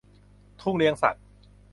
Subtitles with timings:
[0.61, 1.23] ทุ่งเลี้ยงสัตว์